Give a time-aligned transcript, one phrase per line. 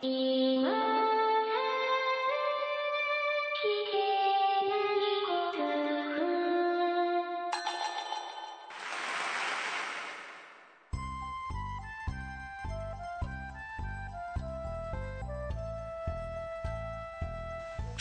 [0.00, 0.04] ス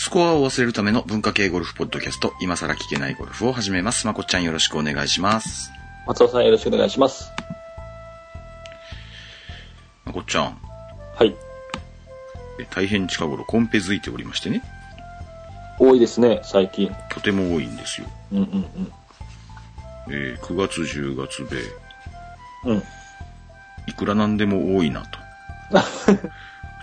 [0.10, 4.06] コアを忘れるための文化系ゴルフポッドキャスト、今更聞けないゴルフを始めます。
[4.06, 5.72] まこっちゃんよろしくお願いします。
[6.06, 7.37] 松尾さんよろしくお願いします。
[12.78, 14.62] 大変近頃コンペづいておりましてね、
[15.80, 16.96] 多いですね、最近。
[17.10, 18.08] とても多いんですよ。
[18.32, 18.92] うんうん
[20.10, 21.60] えー9月10月で、
[22.66, 22.72] うん。
[22.74, 22.84] うん。
[23.88, 25.18] いくらなんでも多いなと。
[26.14, 26.30] う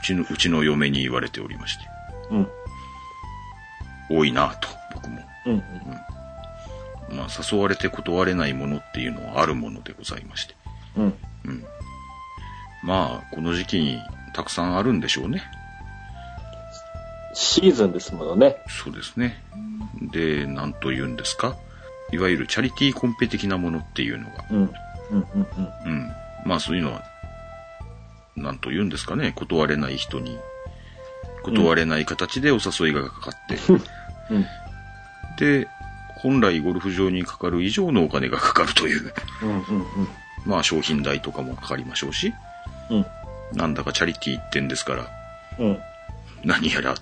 [0.02, 1.84] ちの、うちの嫁に言われておりまして、
[2.32, 2.48] うん。
[4.10, 5.22] 多いなと、僕も。
[5.46, 7.16] うんうん。
[7.16, 10.56] まあ、誘われて断れないものっていうのはあるものでございまして。
[10.96, 11.18] うん。
[11.44, 11.64] うん。
[12.82, 14.00] まあ、この時期に
[14.34, 15.44] たくさんあるんでしょうね。
[17.54, 18.56] シーズンですものね。
[18.66, 19.41] そうですね。
[20.10, 21.56] で、なんと言うんですか？
[22.10, 24.56] いわゆるチャリティーコンペ的なものっていうのが、うん。
[24.58, 24.70] うん
[25.12, 25.24] うん
[25.86, 25.92] うん。
[25.92, 26.12] うん。
[26.47, 27.05] まあそういうのは、
[28.34, 29.32] なんと言うんですかね？
[29.36, 30.36] 断れない人に、
[31.44, 33.56] 断れない形でお誘いがかかって、
[34.30, 34.47] うん。
[35.38, 35.69] で、
[36.16, 39.64] 本来ゴルフ場にかかる以上のお金がかかるという、うんうん
[40.44, 42.34] まあ商品代とかもかかりましょうし、
[42.91, 43.06] うん。
[43.52, 45.06] なんだかチャリティー一点ですから、
[45.60, 45.66] うん。
[45.69, 45.78] うん。
[46.44, 46.97] 何やら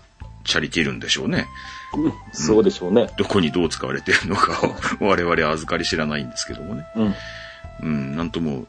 [0.45, 1.47] チャリティーるんでしょうね。
[1.95, 2.13] うん。
[2.33, 3.09] そうでしょうね。
[3.17, 4.75] どこにどう使われているのかを
[5.07, 6.85] 我々は預かり知らないんですけどもね。
[6.97, 7.15] うん。
[7.83, 8.67] うん、なんとも、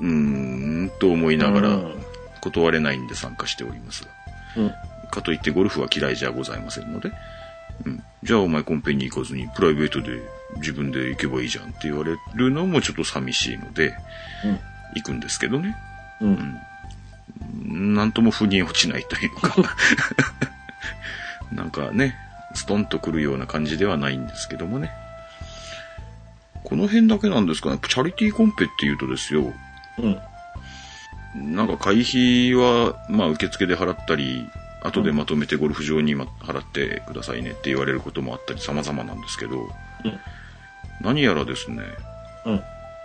[0.00, 2.06] うーん、と思いながらうん
[2.50, 4.10] 断れないんで参加しておりますが。
[4.56, 4.72] うん。
[5.10, 7.12] かといってゴルフは嫌いじゃございませんので、
[7.84, 10.22] うん、じゃあお前コンペに行かずにプライベートで
[10.56, 13.94] 自分で行けばいいじゃんって言われるのもちょっと寂しいので、
[14.94, 15.76] 行くんですけどね。
[16.20, 16.58] うん。
[17.68, 17.94] うん。
[17.94, 19.54] なんとも腑に落ちないというか、
[21.52, 22.16] なんかね、
[22.54, 24.90] ストンとくるような感じではないんですけどもね。
[26.64, 27.78] この辺だけなんですかね。
[27.86, 29.52] チャリティーコンペっていうとですよ、
[29.98, 31.54] うん。
[31.54, 34.48] なんか会費は、まあ受付で払ったり、
[34.82, 39.68] 後でまとめてゴルフ場にま払ってくださいねって言われることもあったり様々なんですけど、うん。
[41.00, 41.82] 何やらですね、
[42.44, 42.62] うん。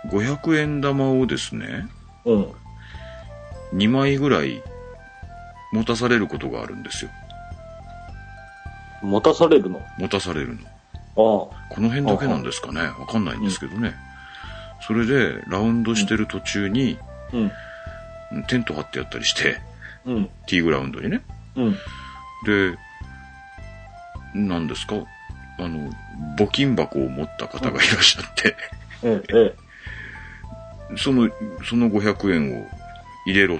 [0.08, 1.86] 500円玉をですね、
[2.24, 2.46] うん。
[3.74, 4.62] 2枚ぐらい
[5.72, 7.10] 持たされることがあるんですよ。
[9.02, 9.80] 持たされるの？
[9.98, 10.60] 持たされるの。
[10.64, 10.68] あ
[11.14, 13.94] この辺だけなんですかねわかんないんですけどね。
[14.86, 16.98] それで、ラウンドしてる途中に、
[17.32, 17.36] あ。
[18.32, 18.44] うん。
[18.44, 19.60] テント張ってやったりして、
[20.06, 20.24] うん。
[20.46, 21.22] ティーグラウンドにね。
[21.56, 21.72] うん。
[21.72, 22.76] で、
[24.34, 24.96] 何ですか？
[25.58, 25.90] あの、
[26.38, 28.56] 募金箱を持った方がいらっしゃって、
[29.04, 29.54] ええ、え
[30.92, 30.96] え。
[30.96, 31.28] その、
[31.68, 32.66] その500円を
[33.26, 33.58] 入れろ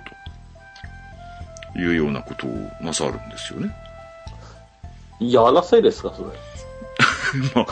[1.74, 3.70] というようなことをなさるんですよね。
[5.20, 6.28] やらせですか、それ。
[7.54, 7.66] まあ、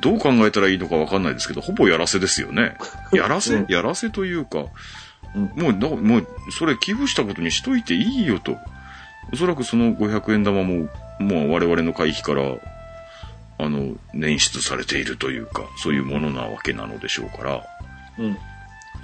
[0.00, 2.76] どう考えたらいいのかわかんないですけど、ほぼやらせですよね。
[3.12, 4.66] やらせ、うんやらせというか、
[5.34, 5.52] うん。
[5.56, 6.26] もうだ、もう、
[6.56, 8.56] それ寄付したことにしといていいよと。
[9.32, 10.88] おそらくその500円玉も、
[11.18, 12.56] もう我々の会費から、
[13.58, 17.62] あの、捻出されているというか、そういうものなわけなのでしょうから、
[18.18, 18.38] うん。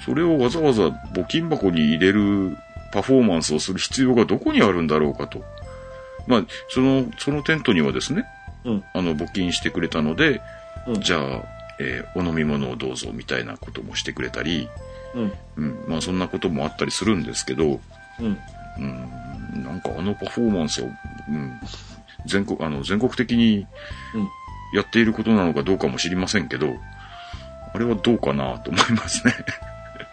[0.05, 2.57] それをわざわざ募金箱に入れる
[2.93, 5.45] パフォーマンスをする必要がどこにあるんだろうかと。
[6.27, 8.25] まあ、その、そのテントにはですね、
[8.65, 8.85] うん。
[8.95, 10.41] あの、募金してくれたので、
[10.87, 11.01] うん。
[11.01, 11.45] じゃあ、
[11.79, 14.69] えーお飲み物をどうぞみたいなこともしてくれたり、
[15.15, 15.33] うん。
[15.57, 17.81] うん、まあそんなこともあったりするんですけど、
[18.21, 18.39] うん。
[18.79, 20.89] うん、なんかあのパフォーマンスを、う
[21.33, 21.61] ん、
[22.27, 23.67] 全国、あの、全国的に
[24.15, 24.29] うん。
[24.73, 26.75] やっていることなのかどうかも知りませんけど、
[27.73, 29.35] あれはどうかなと思いますね。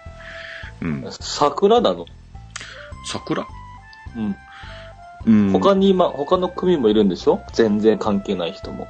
[0.81, 1.05] うん。
[1.11, 2.05] 桜なの
[3.05, 3.47] 桜？
[4.15, 4.35] うん。
[5.25, 5.51] うん。
[5.51, 7.41] 他に今、他の組もいるんでしょ？
[7.53, 8.87] 全然関係ない人も。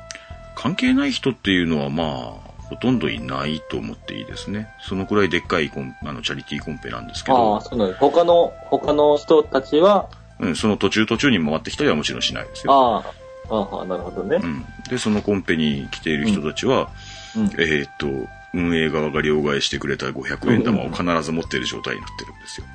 [0.56, 4.68] 関係ない人っていうのはまあ、ほとんどいないと思っていいですね。
[4.82, 7.94] そのくらいでっかいコンあのチャリティーコンペなんですけあどあ、、そうなの。
[7.94, 10.10] 他の、他の人たちは、
[10.40, 12.74] うん、その途中途中に回ってきたりはもちろんしないですよ。
[12.74, 13.04] あ
[13.50, 14.46] あ、ああ、なるほどねう。
[14.46, 14.66] ん。
[14.90, 16.90] で、そのコンペに来ている人たちは、
[17.36, 17.44] うん。
[17.60, 18.08] えーっと、
[18.54, 22.68] 運営側が両替してくれた500円玉を必ず持っている状態になってるんですよ。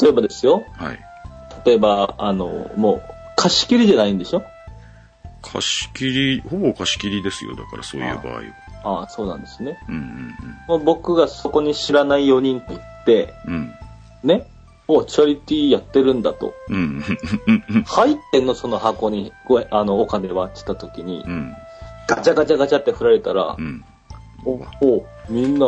[0.00, 0.64] 例えばですよ。
[0.76, 0.98] はい。
[1.64, 3.02] 例えば、あの、もう、
[3.36, 4.42] 貸し切りじゃないんでしょ？
[5.42, 7.56] 貸し切り、ほぼ貸し切りですよ。
[7.56, 8.42] だからそういう場合は。
[8.82, 9.78] ああ、そうなんですね。
[9.88, 10.34] うんうん
[10.68, 13.54] もう僕がそこに知らない4人と行って、うん。
[14.22, 14.28] うん。
[14.28, 14.46] ね？
[14.86, 16.54] お、チャリティーやってるんだと。
[16.68, 17.02] うん。
[17.86, 21.54] 入ってんの、その箱に、ごあの、お金はってた時にう、ん。
[22.06, 23.84] ガチャガチャガチャって振られたらう、ん。
[24.44, 24.50] お、
[24.84, 25.66] お、みんな、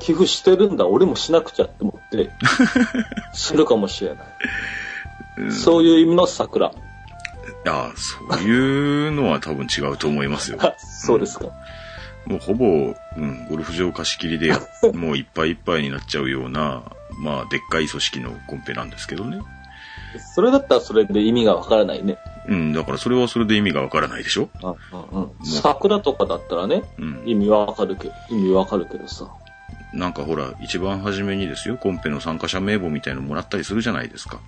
[0.00, 2.30] 寄付してるんだ、俺もしなくちゃって思って、
[3.32, 4.18] するかもしれない。
[5.50, 6.68] そういう意味の桜。
[6.68, 6.72] い
[7.64, 10.58] や、そういうのは多分違うと思いますよ。
[10.60, 11.46] あ そうですか。
[12.26, 12.66] もうほぼ、
[13.16, 14.52] うん、ゴルフ場貸し切りで、
[14.94, 16.82] もういっぱいいっぱいになっちゃうような、
[17.18, 19.40] まあ、でっかい組織のコンペなんですけどね。
[20.34, 22.18] それだったらそれで意味がわからないね。
[22.48, 24.48] うん、だからそれはそれで意味がわからないでしょ？
[24.62, 27.22] うんうんうん、桜とかだったらね、うん。
[27.24, 29.26] 意味はわかるけど、意味わかるけどさ。
[29.92, 34.40] なんかほら、一番初めにですよ、コンペの参加者名簿みたいのもらったりするじゃないですか。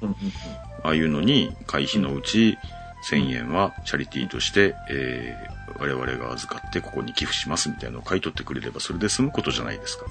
[0.82, 2.58] ああいうのに、会費のうち
[3.10, 10.06] 1000円はチャリティーとして、えー、我々が預かってここに寄付しますみたいなのを買い取ってくれればそれで済むことじゃないですか。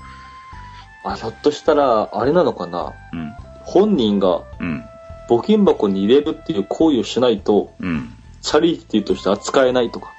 [1.06, 3.34] あ、ひょっとしたら、あれなのかなうん。
[3.64, 4.86] 本人がうん。
[5.30, 8.14] 募金箱に入れるっていう行為をしないと、うん。
[8.42, 10.12] チャリティーとして扱えないとか。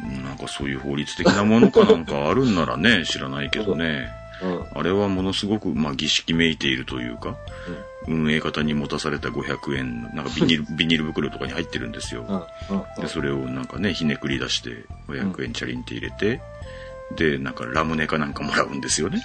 [0.00, 4.08] なんかそういう法律的なものかなんかあるんならね、知らないけどね。
[4.42, 4.66] うん。
[4.74, 7.36] あれはものすごく、まあ、儀式めいているというか、
[8.08, 12.24] 運営方に持たされた500円、なんかビニール、 ビニール袋とかに入ってるんですよ。
[12.70, 12.76] うん。
[12.76, 13.02] うん。
[13.02, 16.40] で、それをなんかね、ひねくり出して、500円チャリンって入れて、
[17.14, 19.22] で、なんかラムネかなんかもらうんですよね。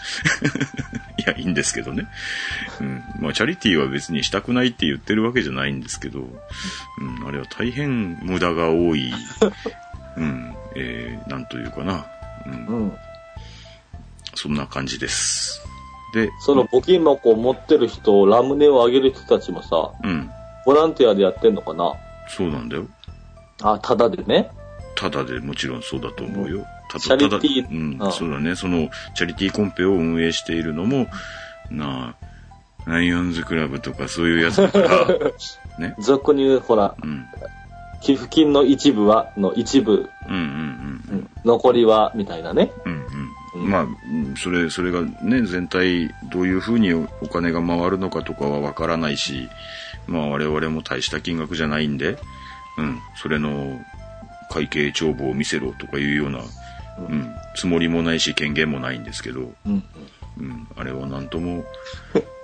[1.18, 2.08] いや、いいんですけどね。
[2.80, 3.04] うん。
[3.20, 9.12] まあ、チャリティーは別にしたくないって言ってるわけじゃないんですけど、うん、あれは大変無駄が多い、
[10.16, 12.06] うん、えー、なんというかな、
[12.46, 12.94] うん、うん。
[14.36, 15.62] そんな感じです。
[16.14, 20.30] で、その募金箱を持ってる人、ラムネをあげる人たちもさ、うん、
[20.66, 21.94] ボランティアでやってんのかな？
[22.28, 22.88] そうなんだよ。
[23.62, 24.52] あ、ただでね。
[24.96, 26.66] ただでもちろんそうだと思うよ。
[26.90, 28.56] たチャリティーうん、あそうだね。
[28.56, 31.08] その、チャリティーコンペを運営しているのも、
[31.70, 32.16] な
[32.86, 35.08] あ、ライオンズクラブとかそういうやつだから、
[35.80, 35.96] ね。
[36.00, 37.26] 俗に言う、ほら、うん。
[38.02, 40.40] 寄付金の一部は、の一部、うんうん
[41.10, 42.72] うん残りは、みたいなね。
[42.86, 42.92] うん。
[42.92, 43.30] うんううんん。
[43.54, 49.50] まあ、うんそれ、それがね、全体、どういうふうにお金が回るのかとかはわからないし、
[50.08, 52.18] まあ我々も大した金額じゃないんで、
[52.78, 53.80] うん、それの
[54.50, 59.84] 会計帳簿を見せろとかいうような、うん、つもりもないし権限もないんですけど、うん。
[60.38, 61.66] うん、あれはなんとも、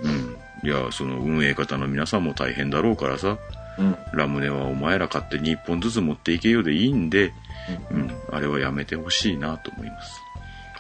[0.01, 3.38] うん、いや、その運営方の皆さんも大変だろうからさ、
[3.77, 3.98] うん。
[4.13, 7.33] ラムネはお前ら勝手に一本ずつ持っていけようでいいんで、
[7.92, 10.21] うん、あれはやめてほしいなと思います。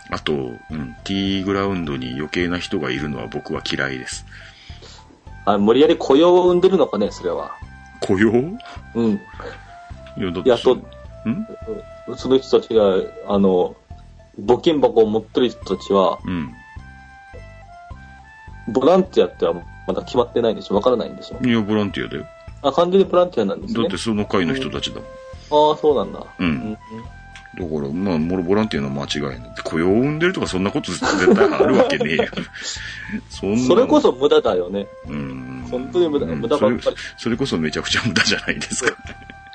[0.09, 0.37] あと、う
[0.73, 4.25] ん、ティーグラウンドに余計な人がいるのは僕は嫌いです。
[5.45, 7.51] あ、無理やり雇用を生んでるのかね、それは。
[8.01, 8.31] 雇用？
[8.31, 8.57] い
[8.95, 9.19] うん。
[10.17, 10.85] や、だってやっとん？
[12.15, 12.95] その人たちが、
[13.27, 13.75] あの、
[14.39, 16.53] 募金箱を持ってる人たちは、うん。
[18.73, 19.53] ボランティアっては
[19.87, 22.25] まだ決まってないんでしょわからないんでしょいや、ボランティアだよ。
[22.61, 23.81] あ、完全にボランティアなんですね。
[23.81, 25.71] だってその会の人たちだもん。
[25.71, 26.25] ああ、そうなんだ。
[26.39, 26.77] うん
[27.59, 29.53] だから、まあ、ボランティアの間違いない。
[29.63, 32.25] 雇用を生んでるとかそんなこと絶対あるわけねえよ。
[33.29, 34.87] そそれこそ無駄だよね。
[35.07, 35.67] うん。
[35.71, 38.95] 本当に無駄うん無駄ばっかりそれそれこそめちゃくちゃ無駄じゃないですか。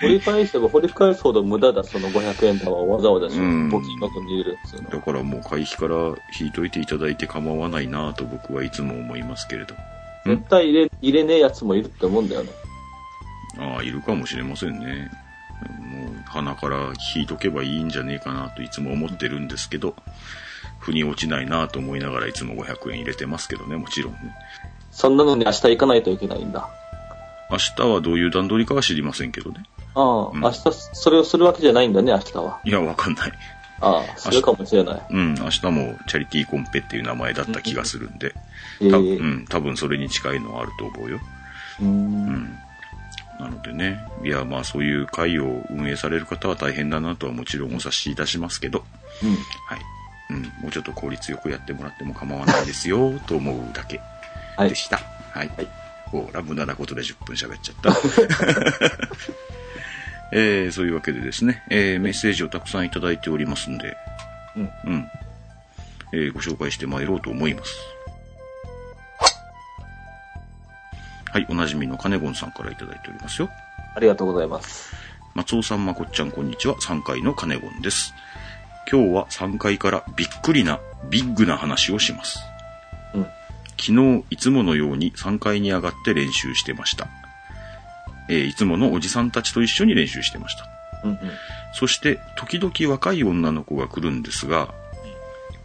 [0.01, 5.95] 掘り返せば掘り返すほど無駄だ、その500円玉をわざわざしうん募金箱に入れるっていうのだからもう会費から
[6.41, 9.77] 引いといていただいて構わないなと僕はいつも思いますけれど。
[10.27, 12.51] 絶対入れ、入れねえやつもいるって思うんだよね。
[13.59, 15.11] ああ、いるかもしれませんね。
[16.27, 19.95] 鼻から引いとけばいいんじゃねえかなといつも思ってるんですけど、
[20.79, 24.19] 腑に落ちないなと思いながらいつも500円入れてますけどね、もちろんね。
[24.91, 26.69] そんなのに明日行かないといけないんだ。
[27.51, 29.65] 明日はどういう段取りかは知りませんけどね。
[29.95, 32.61] ああ、うん明日それをするわけじゃないんだね、明日は。
[32.65, 33.33] いや、わかんない。
[33.81, 35.03] ああ、するかもしれない。
[35.11, 38.35] うん、明日もチャリティーコンペっていう名前だった気がするんで、
[38.81, 41.21] ええたうん、多分それに近いのはあると思うよ。
[41.81, 42.59] うん。
[43.43, 48.85] なのでね、いや、まあそういう会を運営される方は大変だなとはもちろんお察しいたしますけど、
[49.23, 49.31] うん。
[49.31, 49.81] はい。
[50.31, 54.01] うん、もうちょっと効率よくやってもらっても構わないですよ、 と思うだけ
[54.57, 54.75] はいで。
[54.77, 54.99] した。
[55.33, 55.49] はい。
[55.57, 55.69] はい
[56.07, 57.91] ほら、無駄なことで10分喋っちゃった。
[60.31, 63.97] えー、そういうわけでですね、えー、メッセージをたくさんいただいておりますんで、
[64.55, 64.71] うん。
[64.85, 65.09] うん。
[66.13, 67.75] えーご紹介してまいろうと思います。
[71.33, 73.49] はい、おなじみのカネゴンさんからいただいておりますよ。
[73.95, 74.95] ありがとうございます。
[75.35, 76.77] 松尾さん、まこっちゃん、こんにちは。
[76.77, 78.13] 3階のカネゴンです。
[78.91, 82.39] 今日は3階からびっくりな、ビッグな話をします。
[83.15, 83.27] うん。
[83.81, 87.09] 昨日、いつものように3階に上がって練習してました。
[88.29, 90.67] えーいつものおじさんたちと一緒に練習してました。
[91.03, 91.19] うんうん。
[91.73, 94.75] そして、時々若い女の子が来るんですが、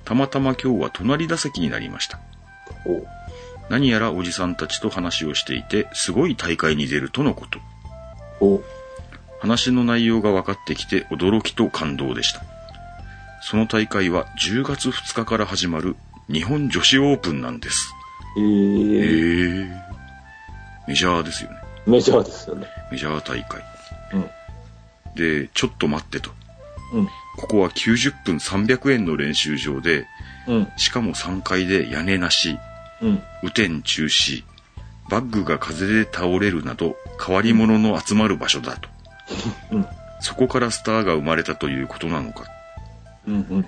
[0.06, 2.22] たまたま今日は隣打席になりました。
[3.70, 7.60] お何やらおじさんたちと話をしていて、すごい大会に出るとのこと。
[8.40, 8.62] お
[9.40, 12.42] 話の内容が分かってきて驚きと感動でした。
[13.42, 15.96] その大会は10月2日から始まる
[16.30, 17.94] 日本女子オープンなんです。
[18.38, 19.88] ええー、え
[20.88, 21.58] メジャーですよね。
[21.86, 22.68] メジャーですよね。
[22.92, 23.62] メジャー大会。
[24.14, 24.30] うん。
[25.16, 26.32] で、ちょっと待ってと。
[26.94, 27.08] うん。
[27.38, 30.06] ここは90分300円の練習場で、
[30.48, 30.68] うん。
[30.78, 32.58] しかも3階で屋根なし、
[33.02, 33.24] うん。
[33.44, 34.44] 雨天中止、
[35.10, 38.90] バッグが風で倒れるなど、変わり者の集まる場所だと。
[39.72, 39.88] うん。
[40.20, 42.46] そこからスターが生まれたということなのか。
[43.28, 43.36] うん。
[43.36, 43.64] うん。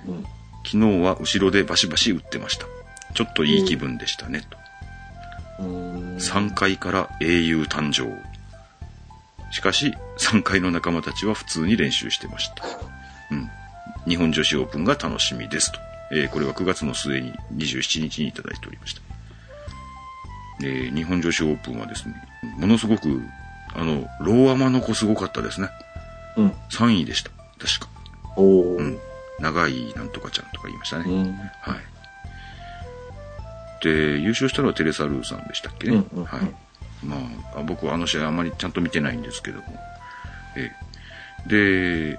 [0.64, 2.66] 昨日は後ろでバシバシ打ってました。
[3.14, 4.42] ちょっといい気分でしたね、
[5.58, 5.64] と。
[5.64, 6.16] うん。
[6.16, 8.10] 3階から英雄誕生。
[9.52, 12.64] しかし、3階の仲間たちは普通に練習してました。
[13.30, 13.50] うん。
[14.06, 15.80] 日本女子オープンが楽しみですと。
[16.12, 19.09] えーこれは9月の末に27日にいただいておりました。
[20.62, 22.14] えー日本女子オープンはですね、
[22.58, 23.22] ものすごく、
[23.74, 25.68] あの、ローアマの子すごかったですね。
[26.36, 26.48] うん。
[26.70, 27.30] 3位でした。
[27.58, 27.88] 確か。
[28.36, 28.78] おー。
[28.78, 28.98] うん。
[29.40, 31.04] 長いなんとかちゃんとか言いましたね。
[31.06, 31.22] うん。
[31.60, 31.76] は
[33.80, 33.84] い。
[33.84, 33.90] で、
[34.20, 35.96] 優勝したのはテレサ・ルーさんでしたっけね。
[35.96, 36.40] うんうんうんはい。
[37.02, 37.16] ま
[37.54, 39.64] あ、あ僕はあの試合あんまりちゃんと見てないんですけども。
[40.56, 40.90] ええ
[41.46, 42.18] で、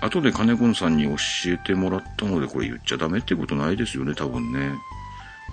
[0.00, 4.72] 後で金子さんに教えてもらったので、これ言っちゃダメってことないですよね、多分ね。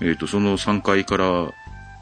[0.02, 1.52] えっ、と、その3階から、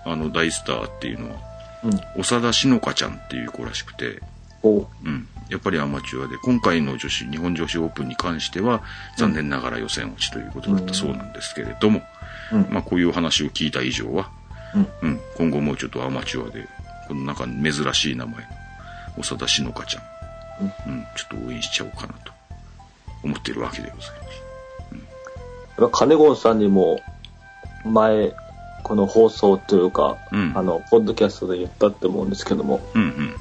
[0.06, 1.38] あの、大スターっていうのは、
[1.84, 2.24] うん。
[2.24, 4.22] 長田しのかちゃんっていう子らしくて、
[4.64, 4.88] おー。
[5.06, 5.28] うん。
[5.50, 8.84] やっぱりアマチュアで、今回の女子、日本女子オープンに関しては、
[9.18, 12.02] 残念ながら予選落ちということだったそうなんですけれども、
[12.52, 12.68] うん。
[12.70, 14.30] まあこういう話を聞いた以上は、
[14.76, 14.88] うん。
[15.02, 16.68] うん、今後もうちょっとアマチュアで、
[17.08, 18.36] このなんか珍しい名前
[19.16, 20.04] の、長田しのかちゃん、
[20.88, 22.32] うん、ちょっと応援しちゃおうかなと、
[23.24, 24.10] 思っているわけでござい
[25.80, 25.92] ます。
[25.92, 27.00] カネゴンさんにも、
[27.86, 28.34] 前、
[28.90, 30.52] この放送というか、うん。
[30.56, 33.36] あの、ポッドキャストで言ったって思うんですけども、うん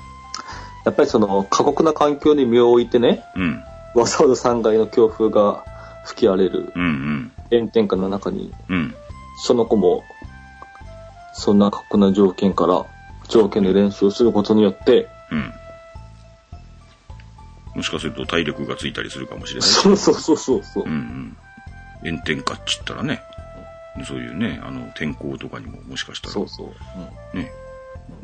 [0.85, 3.43] やっぱりその過酷な環境に身を置いてね、うん、
[3.95, 5.65] うん、わざわざ3階の強風が
[6.05, 8.95] 吹き荒れるうん、うん、炎天下の中に、うん、
[9.43, 10.03] その子も、
[11.33, 12.87] そんな過酷な条件から、
[13.29, 15.53] 条件で練習をすることによって、うん。
[17.75, 19.69] もしかすると体力がついたりするかもしれない。
[19.69, 20.85] そうそうそうそうそう。
[20.85, 21.37] うん、
[22.05, 22.13] うん。
[22.13, 23.23] 炎天下っちったらね、
[24.05, 27.37] そういうね、あの、天候とかにももしかしたらそうそう。
[27.37, 27.51] ね、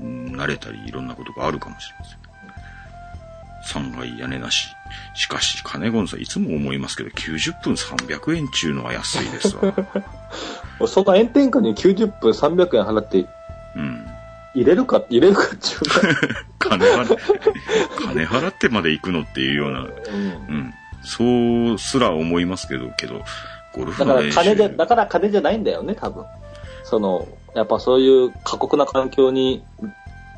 [0.01, 2.25] うん慣れたりいろんなことがあるかもしれません。
[3.65, 4.69] 3階屋根なし。
[5.15, 9.75] しかし、金ゴンさんいつも思いますけど、90分300円中のは安いですわ。
[10.81, 13.27] うん、そんな炎天下に90分300円払って
[13.77, 14.07] うん。
[14.55, 16.17] 入れるか、入れるかっていう
[16.59, 17.17] 金払って、
[17.99, 20.75] 金払ってまで行くのっていうような、か、うんうん。
[21.03, 23.25] そうすら思いますけど、けど、
[23.75, 24.31] ゴルフだから。
[24.31, 26.25] 金じゃ、だから金じゃないんだよね、多分。
[26.85, 29.65] その、やっぱそういう過酷な環境に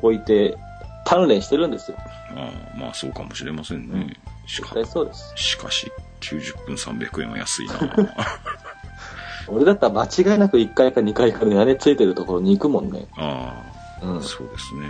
[0.01, 0.57] 置いて、
[1.05, 1.97] 鍛錬してるんですよ。
[2.35, 4.17] ああまあそうかもしれませんね。
[4.45, 5.33] しかそうです。
[5.35, 5.91] しかし、
[6.21, 7.73] 90分300円は安いな
[9.47, 13.07] 俺だったら間違いなく1階か2階から屋根ついてるところに行くもんね。
[13.17, 13.63] あ
[14.01, 14.17] うん。
[14.17, 14.87] あ、そうですね。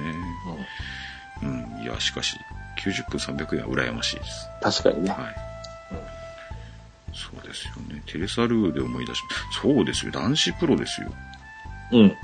[1.44, 2.36] うん、いや、しかし、
[2.84, 4.50] 90分300円は羨ましいです。
[4.62, 5.12] 確かにね。
[5.12, 5.47] はい。
[7.17, 8.03] そうですよね。
[8.05, 9.21] テレサルーで思い出し、
[9.62, 10.12] そうですよ。
[10.12, 11.12] 男子プロですよ。
[11.91, 12.15] うん。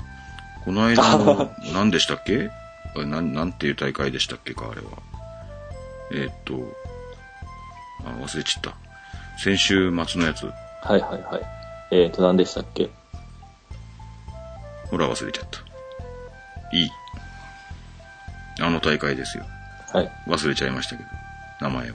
[0.64, 2.50] この間の、 何でしたっけ？
[2.96, 4.86] なん、なんていう大会でしたっけか、あれは。
[6.12, 6.54] えーっと、
[8.04, 8.74] あ、忘れちった。
[9.36, 10.46] 先週末のやつ。
[10.46, 10.52] は
[10.96, 11.42] いはいはい。
[11.90, 12.88] えーと、何でしたっけ？
[14.90, 15.58] ほら、忘れちゃった。
[16.76, 16.90] いい。
[18.60, 19.44] あの大会ですよ。
[19.92, 20.10] はい。
[20.28, 21.08] 忘れちゃいましたけど。
[21.60, 21.94] 名前を。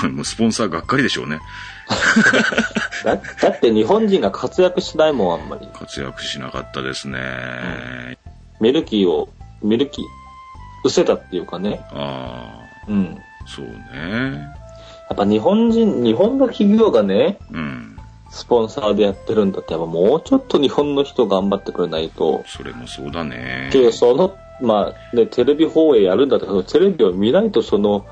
[0.00, 1.40] こ れもうスポンサーがっかりでしょうね。
[3.04, 5.68] だ、だって日本人が活躍しないもん、あんまり。
[5.72, 7.18] 活躍しなかったですね。
[8.60, 9.28] ミルキーを、
[9.62, 10.04] ミルキー、
[10.84, 11.80] 失せたっていうかね。
[11.92, 13.18] あうん。
[13.18, 14.48] あ、そうね。
[15.08, 17.98] やっぱ日本人、日本の企業がね、うん。
[18.30, 22.44] スポンサーでやってるんだって、やっぱもうちょっと日本の人頑張ってくれないと。
[22.46, 23.70] それもそうだね。
[23.72, 28.04] けど、その、まあ、ね、テレビ放映やるんだったら、テレビを見ないと、その、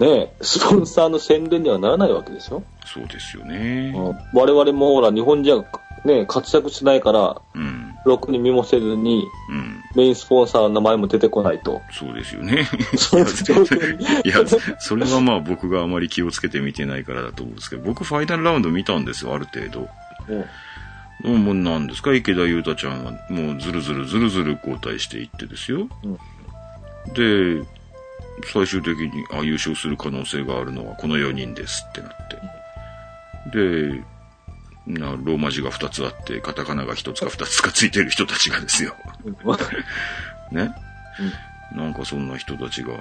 [0.00, 3.92] ね、スポンサーの宣伝にはならないわけでしょ、そうですよね。
[3.96, 5.64] うん我々もほら、日本人は
[6.04, 7.94] ね、活躍しないから、うん。
[8.04, 9.80] ろくに見もせずに、うん。
[9.94, 11.80] メインスポンサーの名前も出てこないと。
[11.92, 12.68] そうですよね。
[12.96, 13.64] そうですよ
[14.24, 14.34] いや、
[14.80, 19.88] それはまあ僕があまり気をつけて見てないからだと思うんですけど、僕ファイナルラウンド見たんですよ、ある程度。
[20.28, 20.44] うん
[21.44, 22.12] もう何ですか？
[22.12, 25.88] 池田裕太ちゃんはもうずるずるずるずる交代していってですよ。
[27.14, 27.62] で、
[28.42, 32.10] 最終的に、あ、優勝する可能性があるのはこの4人ですってなっ
[33.52, 33.98] て。
[33.98, 34.04] で、
[34.86, 38.94] なローマ字が2つあって、カタカナが1つか2つかついてる人たちがですよ。
[40.52, 40.70] ね？
[41.74, 42.92] なんかそんな人たちが、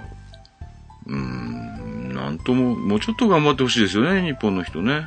[1.05, 5.05] うーん、なんとも、もうちょっと頑張ってほしいですよね、日本の人ね。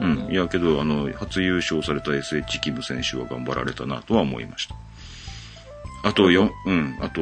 [0.00, 0.28] うん。
[0.30, 4.74] いや、けど、あの、初優勝された SH キム選手は頑張られたなとは思いました。
[6.08, 6.98] あと、4、うん。
[7.00, 7.20] あと、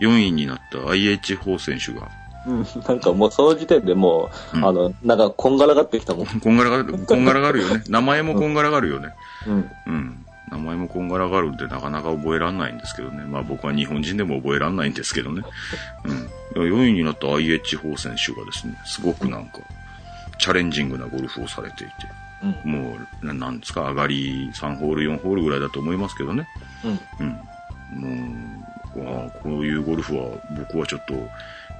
[0.00, 2.08] 4位になった IH 4選手が、
[2.46, 2.66] うん。
[2.86, 6.26] なんかもうその時点でもう、うんあの、なんかこんがらがってきたもん。
[6.26, 7.82] こんがらがる、こんがらがるよね。
[7.88, 9.10] 名前もこんがらがるよね。
[9.46, 9.70] うん。
[9.86, 10.26] うん。
[10.50, 13.24] 名前もこんがらがるんでなかなか覚えらんないんですけどね。
[13.24, 15.42] まあ僕は日本人でも覚えらんないんですけどね。
[16.56, 16.62] うん。
[16.62, 19.58] 4位になった IH4 選手がですね、すごくなんか、
[20.38, 21.92] チャレンジングなゴルフをされていて、
[22.64, 22.72] うん。
[22.72, 26.48] もう、ななんですか、上がり3ホール、4ホールぐらいだと思いますけどね。
[27.20, 27.26] うん。
[27.26, 27.38] うん。
[28.00, 28.57] もう、
[29.06, 30.24] ああこういうゴルフは
[30.58, 31.14] 僕はちょっと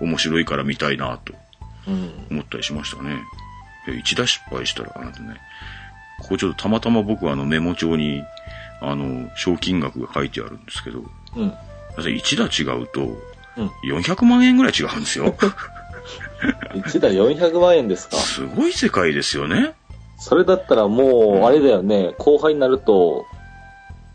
[0.00, 1.32] 面白いから見たいなと
[1.87, 2.12] うん。
[2.30, 3.16] 思ったりしましたね。
[3.87, 5.34] いや一打失敗したら、あなたね、
[6.20, 8.22] ここちょっとたまたま僕はあのメモ帳に、
[8.80, 11.02] あの、賞金額が書いてあるんですけど、
[11.37, 11.52] うん。
[12.16, 13.00] 一打違うと、
[13.56, 13.66] うん。
[13.90, 15.34] 400万円ぐらい違うんですよ。
[16.75, 18.16] 1台400万円ですか？
[18.16, 19.75] すごい世界ですよね。
[20.18, 23.25] それだったらもう、あれだよね、後輩になると、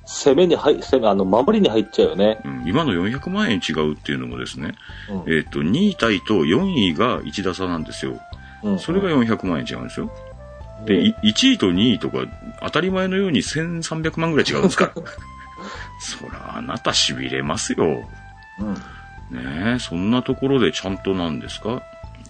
[0.06, 2.40] 攻めに入、攻め、あの、守りに入っちゃうよね。
[2.44, 4.74] うん、今の400万円違うっていうのもですね、
[5.10, 8.20] うんえっ、と、2位タイと4位が1打差なんですよ。
[8.64, 8.80] うん。
[8.80, 10.12] それが400万円違うんですよ。
[10.86, 12.18] で、うんい1位と2位とか、
[12.62, 14.94] 当たり前のように1300万ぐらい違うんですから。
[16.00, 18.08] そら、あなた痺れますよ。
[18.60, 18.74] うん。
[18.74, 21.82] ねえ、そんなところでちゃんとなんですか？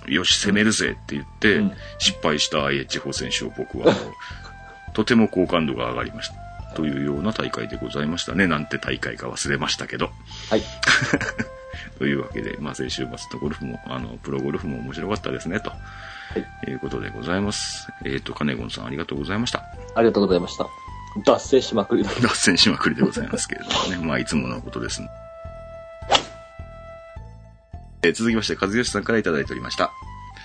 [0.08, 3.96] よし、攻めるぜって言って、うん失敗した IH4 選手を僕は、
[4.94, 6.36] とても好感度が上がりました。
[6.74, 8.48] というような大会でございましたね。
[8.48, 10.12] なんて大会か忘れましたけど。
[10.50, 10.64] はい。
[11.98, 15.72] というわけで、まあ、先週末のゴルフも、あの、プロゴルフも面白かったですね、と。
[16.68, 17.88] いいうことでございます。
[18.06, 19.64] えっ、と、カネゴンさんありがとうございました。
[19.96, 20.68] ありがとうございました。
[21.26, 22.10] 脱線しまくりだ。
[22.22, 23.98] 脱線しまくりでございますけれどもね。
[24.06, 25.10] まあ、いつものことですね。
[28.02, 29.92] えー続きまして、和義さんからいただいておりました。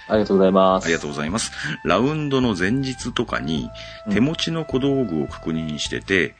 [0.08, 0.84] ありがとうございます。
[0.84, 1.52] ありがとうございます。
[1.84, 3.68] ラウンドの前日とかに
[4.06, 6.34] うん手持ちの小道具を確認してて、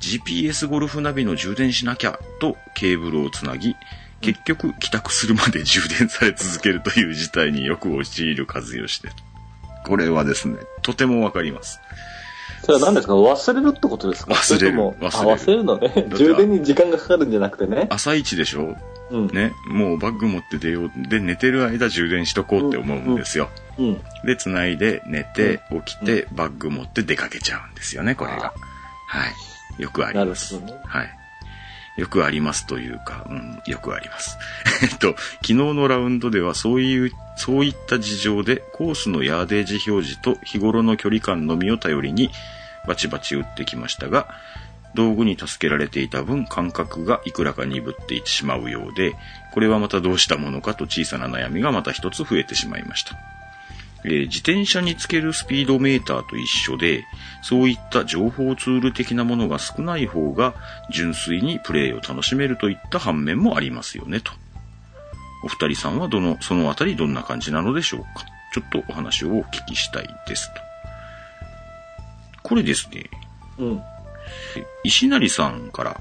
[0.00, 3.74] GPS ゴルフナビの充電しなきゃとケーブルをつなぎ、
[4.20, 9.10] 結局帰宅するまで充電され続けるという事態によく陥る和義で。
[9.86, 11.80] これはですね、とてもわかります。
[12.62, 13.14] それは何ですか？
[13.14, 14.34] 忘れるってことですか？
[14.34, 15.88] 忘れる忘れるあ、忘れるのね。
[15.88, 17.86] て充電に時間がかかるんじゃなくてね。
[17.90, 18.76] 朝一でしょ？
[19.10, 19.26] うん。
[19.28, 20.92] ね、もうバッグ持って出よう。
[21.08, 23.50] で、寝てる間充電しとこうって思うんですよ。
[23.78, 24.00] うん。
[24.24, 28.52] で、繋いで、寝て、起きて、バッグ持って出かけちゃうんですよね、これが。
[29.06, 29.26] は
[29.78, 29.82] い。
[29.82, 30.58] よくあります。
[30.60, 30.72] ね。
[30.84, 31.20] はい。
[31.96, 34.38] よくありますというか、うん、よくあります。
[34.82, 42.30] えっと、昨日のラウンドではそういう、そういった事情でコースのヤーデージ表示と日頃の距離感のみを頼りに
[42.86, 44.28] バチバチ打ってきましたが、
[44.94, 49.14] 道具に助けられていた分感覚がいくらか鈍っていってしまうようで、
[49.52, 53.16] これはまたどうしたものかと小さな悩みがまた一つ増えてしまいました。
[54.04, 57.04] えー自転車につけるスピードメーターと一緒で、
[57.42, 60.54] そういった情報ツール的なものが少ない方が、
[60.90, 64.32] 純粋にプレイを楽しめるといった反面もありますよね、と。
[65.42, 70.60] お二人さんはどの、そのあたりどんな感じなのでしょうかちょっとお話をお聞きしたいです、と。
[72.42, 73.04] これですね、
[73.58, 73.82] うん。
[74.56, 76.00] え石成さんから、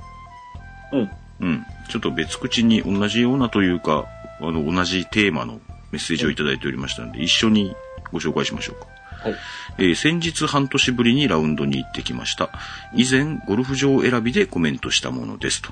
[0.91, 1.09] うん。
[1.41, 1.65] うん。
[1.89, 4.05] ちょっと別口に同じようなというか、
[4.41, 5.59] あの、同じテーマの
[5.91, 7.75] メッセージをいただいておりましたので、一緒に
[8.11, 8.87] ご紹介しましょうか。
[9.29, 9.35] はい。
[9.77, 12.49] えー先日半年ぶりにラウンドに行ってきました。
[12.95, 15.71] 以前、ゴルフ場選びでコメントしたものですと。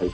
[0.00, 0.10] はい。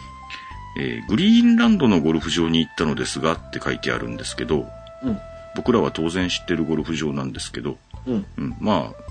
[0.78, 4.68] えーグリーンランドのゴルフ場に行ったのですがって書いてあるんですけど、
[5.02, 5.18] うん。
[5.54, 8.26] 僕らは当然知ってるゴルフ場なんですけど、うん。
[8.36, 9.07] うん、まあ、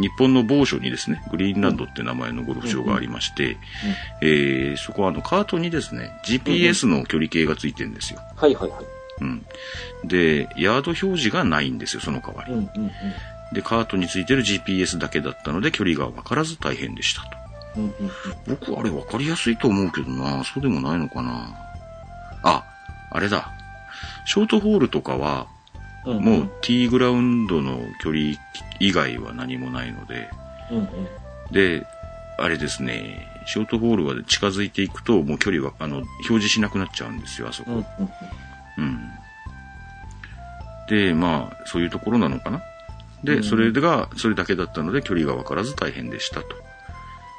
[0.00, 3.56] 日本の某所にですね、グリーンランドって名前のゴルフ場がありまして、
[4.20, 8.20] えーそこはあのカートにですね、GPS の距離計がついてるんですよ。
[8.36, 8.84] はいはいはい。
[9.20, 9.46] うん。
[10.04, 12.52] で、ヤード表示がないんですよ、その代わり。
[12.52, 12.90] うんうん
[13.52, 17.28] で、カートについてる GPS だけだったので、距離が分からず大変でしたと。
[17.76, 17.84] うん。
[17.84, 18.10] うんうん
[18.48, 21.48] 僕、あれ分かりやすいと思うけどな、そうでもないのかな。
[22.42, 22.64] あ、
[23.10, 23.52] あれだ。
[24.24, 25.46] ショートホールとかは、
[26.06, 26.24] うん。
[26.24, 28.36] もうティーグラウンドの距離
[28.80, 30.28] 以外は何もないので、
[30.70, 30.86] うんうん。
[31.52, 31.86] で、
[32.38, 37.72] あれですね、ショートホールは近づいていくと、もう距離は、あの、表示しなくなっちゃうんですよ、あそこ。
[37.72, 37.84] うんうん
[38.78, 39.10] うん。
[40.88, 42.62] で、まあ、そういうところなのかな。
[43.24, 46.46] で、うんそれが、それだけだったので距離が分からず大変でしたと。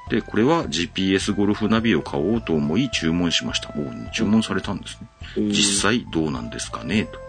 [0.09, 3.69] で、これは GPS ゴルフナビを買おうと思い注文しました。
[3.69, 5.07] お注文されたんですね。
[5.37, 5.49] うん。
[5.49, 7.26] 実際どうなんですかねと。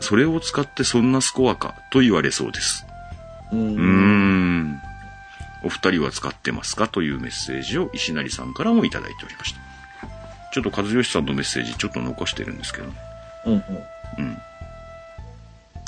[0.00, 2.86] それを使ってそんなスコアかと言われそうです。
[3.52, 3.56] う。
[3.56, 4.82] うんーん。
[5.64, 9.60] お二人は使ってますかというメッセージを石成さんからもいただいておりました。
[10.52, 12.94] ちょっと和義さんのメッセージちょっと残してるんですけどね。
[13.46, 13.62] うんうん。
[14.18, 14.38] うん。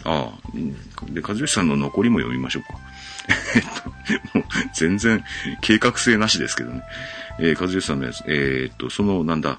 [0.05, 2.79] ああ、うんで、和義さんの残りも読みましょうか。
[3.55, 3.63] えっ
[4.33, 4.45] と、もう
[4.75, 5.25] 全然
[5.61, 6.83] 計画性なしですけどね。
[7.39, 9.59] えー、和義さんのやつ、えー、っと、その、なんだ、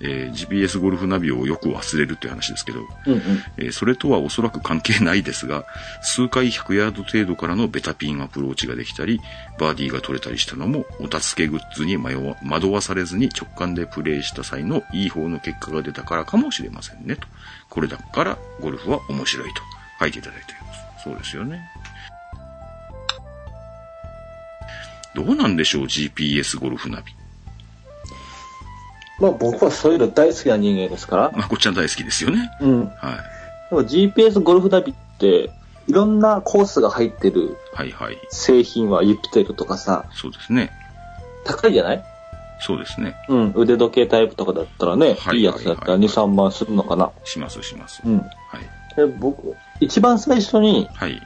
[0.00, 3.20] えー GPS ゴルフナビをよく忘れるっていう話ですけど、うんうん。
[3.56, 5.64] えーそれとはおそらく関係ないですが、
[6.02, 9.20] 数回100ヤード程度からのベタピンアプローチができたり、
[9.58, 17.26] バーディーが取れたりしたのも、お助けグッズに迷わ惑わされずに直感でプレイした際のいい方の結果が出たからかもしれませんね、と。
[17.68, 19.62] これだから、ゴルフは面白いと
[20.00, 21.04] 書いていただいています。
[21.04, 21.60] そうですよね。
[25.14, 27.15] どうなんでしょう、GPS ゴルフナビ。
[29.20, 31.32] まあ僕はそういうの大好きな人間ですから。
[31.34, 32.50] まこっちゃん大好きですよね。
[32.60, 32.80] うん。
[32.80, 32.90] はい。
[33.70, 35.50] でも GPS ゴルフナビって、
[35.88, 38.18] いろんなコースが入ってるはいはい。
[38.30, 40.70] 製品はユピテルとかさ、そうですね。
[41.44, 42.04] 高いじゃない？
[42.60, 43.14] そうですね。
[43.28, 43.52] うん。
[43.54, 47.10] 腕時計タイプとかだったらね、はいいいやつだったらはい2、3万するのかな。
[47.24, 48.02] しますします。
[48.04, 48.18] うん。
[48.18, 48.26] はい。
[48.96, 51.20] で僕、一番最初に、はい。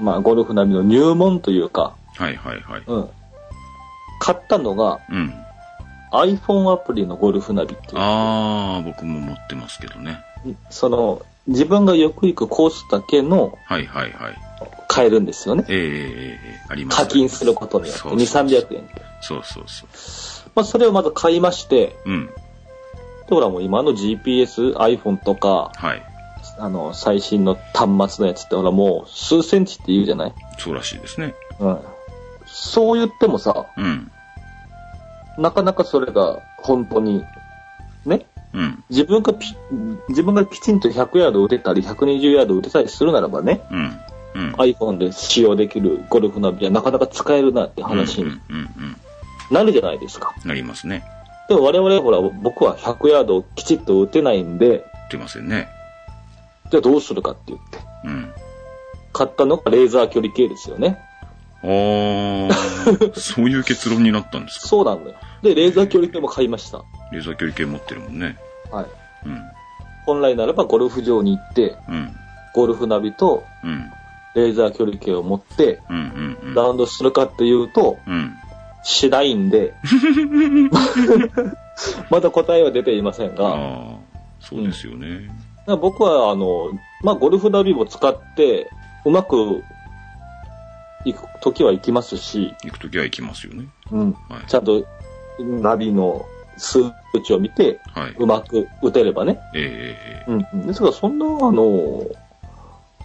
[0.00, 2.82] まあゴルフナビの入門というか、はいはいはい。
[2.86, 3.08] うん。
[4.20, 5.34] 買ったのがうん。
[6.12, 7.92] iPhone アプリのゴルフナビっていう。
[7.96, 10.18] あー、僕も持ってますけどね。
[10.70, 14.34] その、自分がよく行くコースだけのはいはいはい。
[14.88, 15.64] 買えるんですよね。
[15.68, 18.88] ええええええあります課金することによって、そう2、そう300円。
[19.20, 20.50] そうそうそう。
[20.54, 22.26] まあ、それをまず買いまして、うん。
[22.26, 22.32] で、
[23.30, 26.02] ほらもう今の GPS、iPhone とか、はい。
[26.58, 30.34] あの、最新の端末のやつってほらもう数センチって言うじゃない？
[30.58, 31.34] そうらしいですね。
[31.60, 31.78] うん。
[32.46, 34.10] そう言ってもさ、うん。
[35.38, 37.24] なかなかそれが本当に、
[38.04, 38.84] ね、うん。
[38.90, 39.54] 自分がピ、
[40.08, 44.00] 自分がきちんと100ヤード打てたり、120ヤード打てたりするならばね、うん。
[44.34, 44.54] うん。
[44.54, 48.32] iPhone で使用できるゴルフナビはなかなか使えるなって話に。
[49.50, 50.34] なるじゃないですか。
[50.44, 51.04] なりますね。
[51.48, 55.68] でも我々ほら、僕は100ヤードをきちっと打てないんで、出ませんね。
[56.70, 57.78] じゃあどうするかって言って。
[58.04, 58.32] うん。
[59.12, 60.98] 買ったのがレーザー距離計ですよね。
[61.62, 64.68] あー、そういう結論になったんですか？
[64.68, 65.16] そうなんだよ。
[65.42, 66.82] で、レーザー距離計も買いました。
[67.12, 68.36] レーザー距離計持ってるもんね。
[68.70, 68.86] はい。
[69.26, 69.42] うん。
[70.06, 72.10] 本来ならばゴルフ場に行って、うん。
[72.54, 73.90] ゴルフナビとうん。
[74.34, 76.54] レーザー距離計を持って、うんうんうん。
[76.54, 78.32] ラウンドするかっていうと、うん。
[78.82, 79.74] しないんで、
[82.10, 83.96] まだ答えは出ていませんが、ああ、
[84.40, 85.26] そうですよね。
[85.26, 85.32] だか
[85.72, 86.70] ら僕は、あの、
[87.02, 88.70] まあ、ゴルフナビも使って、
[89.04, 89.62] うまく
[91.04, 93.68] 行くときは行きますし、行くときは行きますよね。
[93.90, 94.46] うん、はい。
[94.46, 94.84] ちゃんと
[95.38, 96.80] ナビの数
[97.24, 98.14] 値を見て、はい。
[98.18, 99.40] うまく打てればね。
[99.54, 100.66] えええうんうん。
[100.66, 102.06] ですから、そんな、あの、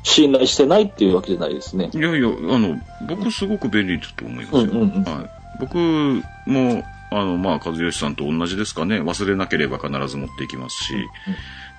[0.04, 1.98] 信頼してないっていうわけじゃないですねえ。
[1.98, 4.62] いやいや、あの、僕すごく便利だと思いますよ。
[4.64, 5.30] うんうんうんはい。
[5.60, 9.02] 僕も、あの、まあ、和義さんと同じですかね。
[9.02, 10.94] 忘れなければ必ず持っていきますし。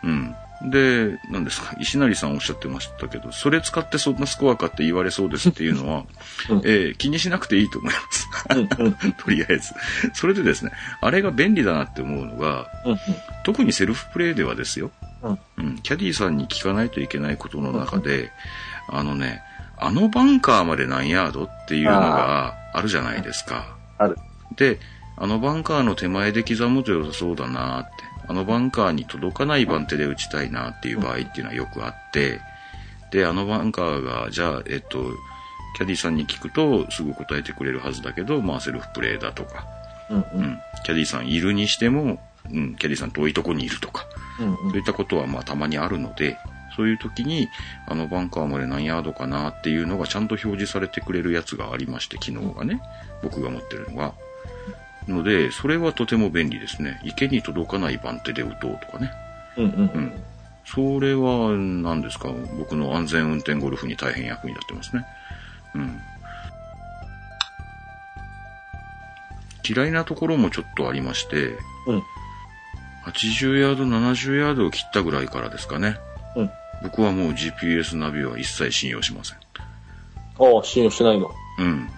[0.03, 0.35] うん。
[0.63, 6.05] で、何ですか、石成さんおっしゃってましたけど、それ使ってそんなスコアかって言われそうですっていうのは、
[6.49, 6.59] うん。
[6.65, 8.29] えー気にしなくていいと思います。
[9.23, 9.75] とりあえず。
[10.15, 12.99] それでですね、あれが便利だなって思うのが、うんうん。
[13.45, 14.91] 特にセルフプレイではですよ、
[15.23, 15.39] うん。
[15.59, 18.33] うん、キャディーさんに聞かないといけないことの中で、
[18.89, 19.43] あのね、
[19.79, 23.77] あのバンカーまで何ヤードっていうのがあるじゃないですか。
[23.99, 24.17] ある。
[24.57, 24.79] で、
[25.17, 27.96] あのバンカーの手前で刻むと良さそうだなって、
[28.29, 32.41] あのバンカーに届かない番手で打ちたいなっていう場合っていうのはよくあって、
[33.11, 35.11] で、あのバンカーが、じゃあ、えっと、
[35.77, 39.67] キャディーさんに聞くとすぐ答えてくれるはずだけど、まあセルフプレイだとか、
[40.11, 40.43] うんううん。
[40.43, 42.19] ん、キャディーさんいるにしても、
[42.51, 44.07] うん、キャディーさん遠いとこにいるとか、
[44.41, 44.71] うんうん。
[44.71, 46.39] そういったことはまあたまにあるので、
[46.77, 47.49] そういう時に、
[47.87, 52.81] あのバンカーまで何ヤードかなっていうのがちゃんと表示されてくれるやつがありまして、機能がね、
[53.23, 54.15] 僕が持ってるのが。
[55.09, 57.01] ので、それはとても便利ですね。
[57.05, 59.13] 池に届かない番手で打とうとかね。
[59.57, 60.13] うんうんうん。
[60.65, 65.07] それは、何ですか、僕の安全運転ゴルフに大変役に立ってますね。
[65.75, 66.01] うん。
[69.69, 72.03] 嫌いなところもちょっとありまして、うん
[73.07, 75.97] 80ヤード、70ヤードを切ったぐらいからですかね。
[76.35, 76.51] うん
[76.83, 79.39] 僕はもう GPS ナビは一切信用しません。
[79.39, 81.31] ああ、信用してないの。
[81.59, 81.89] うん。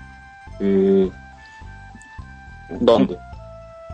[0.60, 1.27] へえ。
[2.80, 3.18] なんで？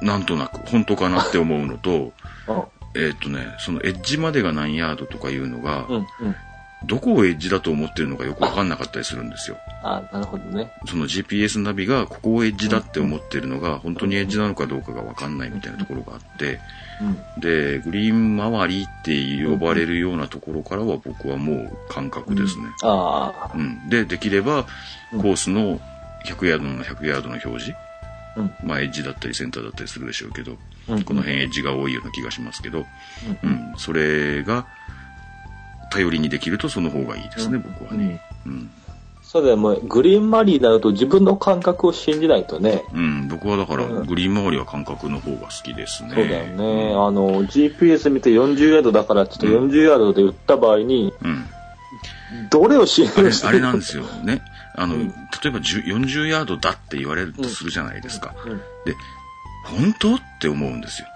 [0.03, 2.13] なんとなく、本当かなって思うのと、
[2.49, 2.65] あ
[2.97, 6.05] えーっとね、そのエッジまでが何ヤードとかいうのが、うんうん。
[6.87, 9.57] どこをエッジだと思ってるのかよくわかんなかったりするんですよ。
[9.83, 10.71] あなるほどね。
[10.87, 16.61] その GPS ナビがここをエッジだって思ってるのが本当にエッジなのかどうかがわかんないみたいなところがあって、
[17.01, 17.05] う
[17.39, 17.41] ん。
[17.41, 22.65] で、グリーン周りって呼ばれるようなところからは僕はもう感覚ですね。
[22.83, 23.51] ああ。
[23.55, 23.89] うん。
[23.89, 24.67] で、できれば
[25.13, 25.81] うんコースの
[26.27, 27.75] 100ヤードの100ヤードの表示、
[28.37, 28.51] うん。
[28.65, 30.57] まあエッジだったりセンターだったりするでしょうけど、
[30.89, 32.85] うんこの辺エッジが多いような気がしますけど、う
[33.43, 34.67] うんん、それが
[35.91, 38.21] 頼りにできるとその方がいいですね、僕はね。
[38.47, 38.71] うん。
[39.23, 42.85] そうだよ、もうグリーンマリーになると自分の感覚を信じないとね。
[42.93, 46.11] うん、僕はだから、うんグリーン周りは感覚の方が好きですね。
[46.15, 46.93] そうだよね。
[46.95, 51.45] あの、GPS 見て40ヤードだから、ちょっと40ヤードで打った場合に、うん。
[52.51, 54.43] どれを信用してあれなんですよね。
[54.75, 58.35] あの、うん例えば10 40ヤードだって言われるとするじゃないですか。
[58.47, 58.97] うんで、
[59.65, 61.09] 本当って思うんですよ。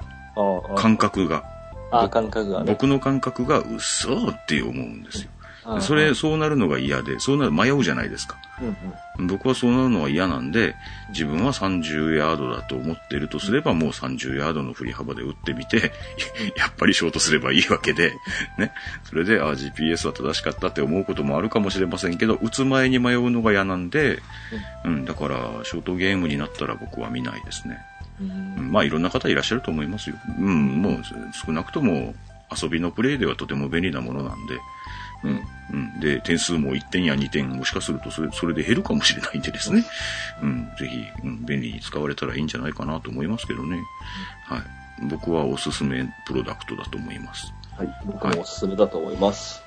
[0.77, 1.45] 感覚が。
[1.91, 2.65] ああ、感覚がね。
[2.67, 5.31] 僕の感覚が嘘って思うんですよ。
[5.69, 8.37] ああそれ、そうなるのが嫌で、そうなる、迷うじゃないですか。
[8.61, 8.77] うんうん
[9.21, 10.77] 僕はそうなるのは嫌なんで、
[11.09, 15.93] 自分は30ヤードだと思ってるとすれば、もう30ヤードの振り幅で打ってみて、
[16.57, 18.13] やっぱりショートすればいいわけで、
[18.59, 18.71] ね。
[19.03, 24.23] それで、あ、GPS は正しかったって思うこともあるかもしれませんけど、打つ前に迷うのが嫌なんで、
[24.85, 27.77] うん、だから、ショートゲームになったら僕は見ないですね。
[28.21, 30.17] うんうんまあ、いろんな方いらっしゃると思いますよ。
[30.39, 31.03] うん、もう、
[31.33, 32.15] 少なくとも、
[32.57, 34.59] 遊びのプレイではとても便利なものなんで、
[35.25, 35.41] うん。
[35.73, 36.01] うん。
[36.01, 39.85] で、点数も1点や2点、もしかするとそれ、それで減るかもしれないんでですね。
[40.43, 40.71] うん。
[40.79, 43.79] ぜひ、うん、便利に使われたらいいんじゃないかなと思いますけどね。
[44.45, 44.63] はい。
[45.09, 47.53] 僕はおすすめプロダクトだと思います。
[47.77, 47.89] はい。
[48.07, 49.63] 僕もおすすめだと思います。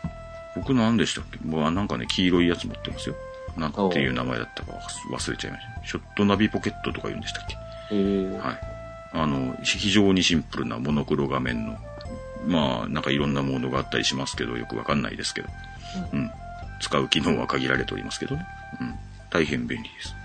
[0.56, 1.40] 僕何でしたっけ？
[1.46, 3.16] 僕はなんかね、黄色いやつ持ってますよ。
[3.58, 5.88] なんていう名前だったか忘忘れちゃいました。
[5.88, 7.58] ショットナビポケットとか言うんでしたっけ？
[7.92, 8.60] えーはい。
[9.14, 11.78] あの、ひ非常にシンプルなモノクロ画面の、
[12.46, 15.50] まあ、なんかいろんなモードがあったりしますけど、よくわかんないですけど、
[16.14, 16.32] うん。
[16.80, 18.46] 使う機能は限られておりますけどね。
[18.80, 18.96] うん。
[19.30, 20.16] 大変便利です。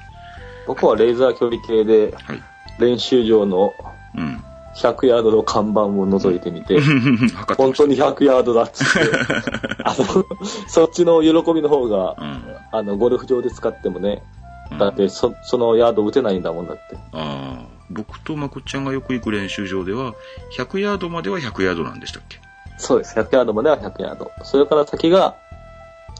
[0.67, 2.43] 僕はレーザー距離計ではい。
[2.79, 3.73] 練習場の
[4.15, 4.43] うん。
[4.77, 6.79] 100ヤードの看板を覗いてみて、
[7.57, 9.11] 本当に100ヤードだっつって、
[9.83, 10.25] あの、
[10.69, 12.23] そっちの喜びの方が、た。
[12.23, 12.43] うん。
[12.73, 14.23] あの、ゴルフ場で使ってもね、
[14.71, 16.97] うんだってそ、そのヤード打てないんだもんだって。
[17.13, 20.15] ああ、僕とまこっちゃんがよく行く練習場では、
[20.57, 22.41] 100ヤードまでは100ヤードなんでしたっけ？
[22.79, 23.19] そうです。
[23.19, 24.31] 100ヤードまでは100ヤード。
[24.45, 25.37] それから先が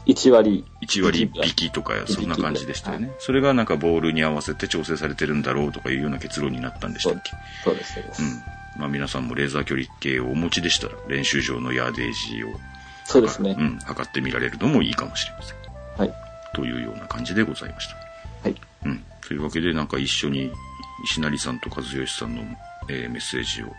[0.05, 0.65] 1割。
[0.81, 3.11] 1割引きとか、そんな感じでしたよね。
[3.19, 7.31] それがなんかボールに合わせて調整されてるんだろうとかいうような結論になったんでしたっけ？
[7.63, 8.23] そうです、そうです。
[8.23, 8.29] うん。
[8.79, 12.47] まあ皆さんもレーザー距離計をお持ちでしたら、練習場のヤーデージを、
[13.05, 13.61] そうですねう。
[13.61, 15.57] ん、測ってみられるのもいいかもしれません。
[15.97, 16.13] はい。
[16.53, 17.95] というような感じでございました。
[18.43, 18.55] はい。
[18.85, 19.03] うん。
[19.27, 20.51] というわけで、なんか一緒に
[21.03, 22.43] 石成さんと和義さんの、
[22.89, 23.73] えーメッセージを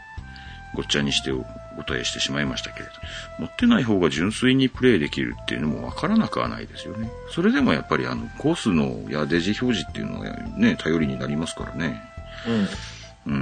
[0.75, 1.45] ごっちゃにしてお
[1.77, 2.93] 答えしてしまいましたけれど、
[3.39, 7.11] 持ってない方が純粋にプレイできるっていうのもわからなくはないですよね。
[7.31, 10.27] それでもやっぱりあの、コースのヤーデージ表示っていうのは
[10.57, 12.03] ね、頼りになりますからね。
[13.27, 13.33] うん。
[13.33, 13.37] う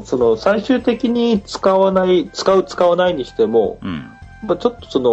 [0.00, 0.04] ん。
[0.04, 3.94] その、最終的に使わない、使う、使わないにしても、うん。
[3.94, 4.00] や
[4.44, 5.10] っぱちょっとその、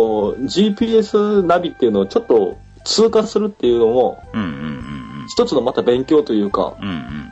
[0.48, 4.82] GPS ナビっていうのをちょっと通過するっていうのも、うんうんうん
[5.28, 6.88] 一つのまた勉強というか、うん。
[6.90, 7.32] うんうん。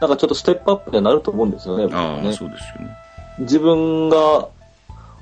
[0.00, 1.94] なんかちょっとステップアップにはなると思うんですよね。
[1.94, 2.96] ああ、ねそうですよね。
[3.40, 4.48] 自分が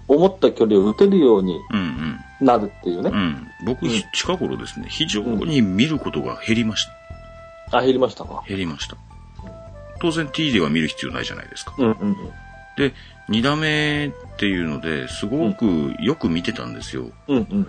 [0.06, 2.46] 思った距離を打てるようにうんうん。
[2.46, 3.10] なるっていうね。
[3.12, 3.48] うん。
[3.64, 6.86] 僕、うん近頃ですね、非常に見ることが減りまし
[7.70, 7.78] た。
[7.78, 8.42] あ、減りましたか。
[8.46, 8.96] 減りました。
[10.00, 11.74] 当然 T では見る必要ないじゃないですか。
[11.76, 12.16] うんうんうん。
[12.76, 12.94] で、
[13.28, 17.10] 二打目っていうので、すごくよく見てたんですよ。
[17.26, 17.68] うんうん。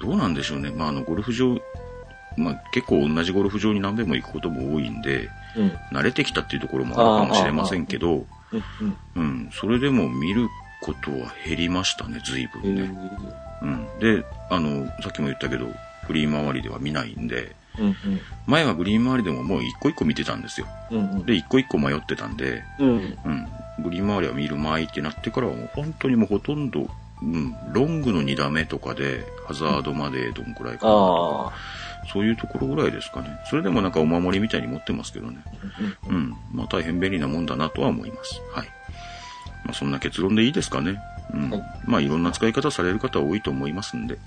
[0.00, 0.70] どうなんでしょうね。
[0.70, 1.58] まあ、あの、ゴルフ場、
[2.36, 5.28] まあ、結構同じゴルフ場に何べんも行くことも多いんで、うん
[5.92, 8.26] 慣れてきたっていうところもあるかもしれませんけど、
[9.14, 10.48] うんそれでも見る
[10.80, 12.90] ことは減りましたね、随え分ね。
[13.62, 13.98] うん。
[14.00, 15.66] で、あの、さっきも言ったけど、
[16.06, 17.94] グリーン周りでは見ないんで、うんうん。
[18.46, 20.66] 前はグリーン周りでももう一個一個見てたんですよ。
[20.90, 21.26] うんうん。
[21.26, 22.88] で、一個一個迷ってたんで、うん。
[22.88, 22.92] う
[23.28, 23.48] ん。
[23.82, 26.88] グリーン周りは見る前ってなってからはもう本当にもうほとんど、
[27.22, 31.56] うん、ロングの2打目とかで、ハザードまでどんくらいかなとあか、
[32.12, 33.28] そういうところぐらいですかね。
[33.48, 35.38] それでもなんかお守りみたいに持ってますけどね。
[35.46, 36.08] あ。
[36.08, 36.34] うん。
[36.52, 38.40] まあ大変便利なもんだなとは思います。
[38.52, 38.68] はい。
[39.64, 41.00] まあそんな結論でいいですかね。
[41.32, 41.50] うん。
[41.50, 44.18] はいまあいろんな使い方される方多いと思いますんで。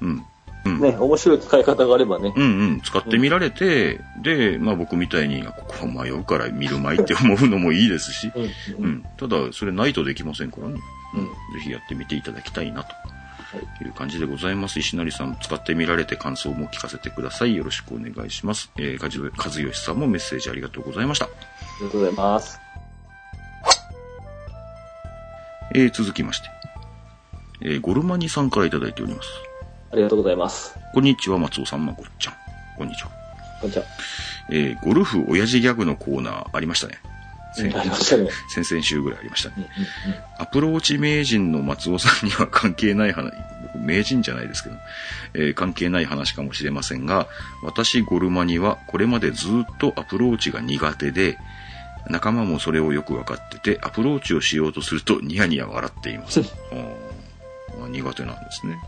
[0.00, 0.08] うん。
[0.10, 0.80] うん。
[0.80, 2.32] ね、面白い使い方があればね。
[2.36, 9.04] うんうん、使ってみられて、で、まあ僕みたいに、ここは迷うから見るまいって思うのもいいですし、うんううんん。
[9.16, 10.74] ただ、それないとできませんからね。
[10.74, 10.78] うん
[11.54, 12.94] ぜひやってみていただきたいなと。
[13.56, 14.78] いう感じでございます。
[14.78, 17.56] 石成さん、使ってみられて感想も聞かせてください。
[17.56, 18.70] よろしくお願いします。
[18.76, 21.24] えー、かじ、和義さんもメッセージありがとうございました。
[21.24, 21.28] あ
[21.80, 22.60] りがとうございます。
[25.74, 26.48] えー、続きまして。
[27.60, 29.28] えー、ゴルマニさんからいただいております。
[29.92, 30.76] ありがとうございます。
[30.92, 32.34] こんにちは、松尾さん、まこっちゃん。
[32.76, 33.10] こんにちは。
[33.60, 33.84] こんにちは。
[34.50, 37.00] えー、ゴルフ親父ギャグのコーナーありましたね。
[38.48, 39.68] 先々週ぐらいありましたね。
[40.38, 43.32] アプローチ名人の松尾さんには関係ない話、
[43.72, 44.76] 僕名人じゃないですけど、
[45.34, 47.26] えー関係ない話かもしれませんが、
[47.62, 51.38] 私ゴルマにはこれまでずっとアプローチが苦手で、
[52.08, 56.40] 仲間もそれをよくわかってて、アプローチをしようとするとニヤニヤ笑っています。
[57.90, 58.78] 苦手なんですね。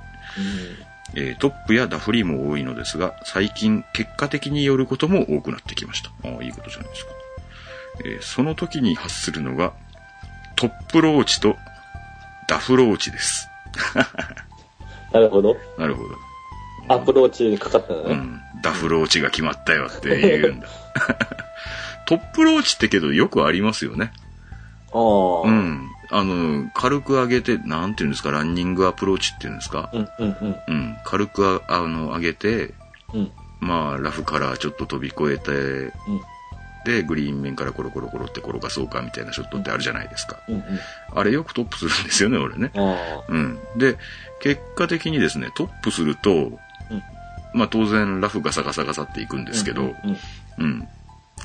[1.15, 6.11] えートップやダフリも多いのですが、最近結果的によることも多くなってきました。
[6.25, 7.11] ああ、いいことじゃないですか。
[8.05, 9.73] えーその時に発するのが、
[10.57, 11.57] トップローチと
[12.49, 13.49] ダフローチです。
[15.13, 15.57] なるほど。
[15.79, 16.31] なるほど。
[16.89, 18.15] アプローチにかかったんだね。
[18.15, 18.41] うん。
[18.63, 20.67] ダフローチが決まったよって言うんだ。
[22.07, 24.13] トップローチってけどよくありますよね。
[24.93, 25.49] ああ。
[25.49, 25.51] う。
[25.51, 25.89] ん。
[26.11, 29.91] あの、軽く上げて、なんていうんですか、ランニングアプローチっていうんですか。
[29.93, 30.57] うん、うん、うん。
[30.67, 30.97] うん。
[31.05, 32.75] 軽くああの上げて、
[33.15, 33.31] うん。
[33.61, 35.93] まあ、ラフからちょっと飛び越えて、うん。
[36.85, 40.39] で、グリーン面からコロコロコロって転がそうかみたいなショットってあるじゃないですか。
[40.49, 40.63] うん、うん。
[41.15, 42.73] あれよくトップするんですよね、俺ね。
[43.29, 43.59] うん。
[43.77, 43.99] で、
[44.41, 46.53] 結果的にですね、トップすると、うん。
[47.53, 49.95] まあ当然ラフガサガサガサっていくんですけど、うん。
[50.59, 50.89] うん。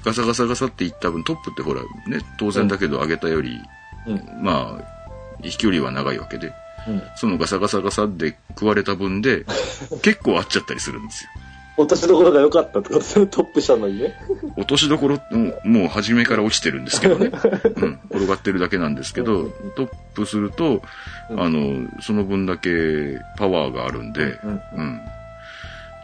[0.03, 3.59] ガサガサガサっていった分、トップってほら、ね、当然だけど上げたより、
[4.07, 4.43] うん。
[4.43, 6.53] まあ、飛距離は長いわけで、
[6.87, 7.03] うん。
[7.15, 9.45] そのガサガサガサで食われた分で、
[10.01, 11.29] 結構合っちゃったりするんですよ。
[11.77, 13.27] 落としどころが良かったってことで。
[13.27, 14.15] トップしたのにね。
[14.55, 17.31] 落としどころももう初めから落ちてるんですけどね。
[17.75, 17.99] うん。
[18.09, 20.81] 転がってるだけなんですけど、トップすると、
[21.29, 24.61] うんあの、その分だけパワーがあるんで、うん。
[24.75, 25.01] うん。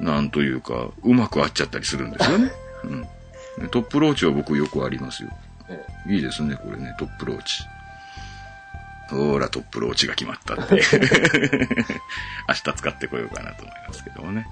[0.01, 2.51] なんというか、うまく合っちゃったりするんですよね。
[3.60, 3.69] うん。
[3.69, 5.29] トップローチは僕よくありますよ。
[5.69, 7.63] えいいですね、これね、トップローチ。
[9.10, 10.81] ほら、トップローチが決まったって。
[12.47, 14.47] 明日使ってこようかなと思いますけどもね。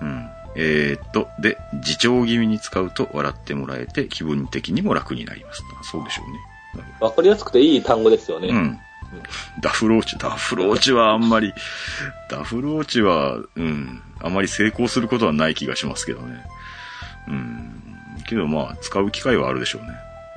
[0.00, 0.30] うん。
[0.56, 5.62] えー、っと、で、自重気味に使うと笑ってもらえて気分的にも楽になります。
[5.82, 6.84] そうでしょうね。
[7.00, 8.48] わかりやすくていい単語ですよね。
[8.48, 8.78] うん。
[9.60, 11.52] ダフローチ、ダフローチはあんまり、
[12.30, 16.44] ダフローチは、うん、あまり成功することはない気がしますけどね。
[17.28, 17.82] うん。
[18.26, 19.88] けどまあ、使う機会はあるでしょうね。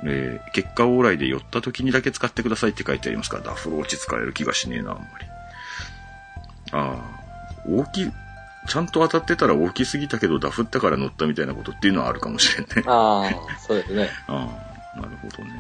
[0.06, 5.26] えー結果往来で寄った時にだけ使ってくださいって書いてありますから、ダフローチ使える気がしねえな、あんまり。
[6.72, 7.19] ああ、
[7.67, 8.12] 大きい、
[8.69, 12.84] ちゃんと当たってたら大きすぎたけど、ダフったから乗ったみたいなことっていうのはあるかもしれんね。
[12.86, 14.10] ああ、そうですね。
[14.27, 14.47] あ
[14.95, 15.51] あ、なるほどね。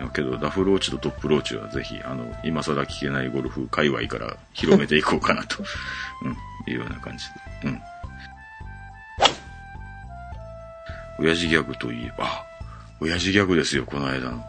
[0.00, 5.62] いやけど、ダフローチとトップローチはぜひ、あの、今更聞けないゴルフ界隈から広めていこうかなと、
[6.22, 7.24] うん、いうような感じ
[7.62, 7.68] で。
[7.68, 7.80] うん。
[11.20, 12.44] 親父ギャグといえば、あ、
[13.00, 14.44] 親父ギャグですよ、この間の。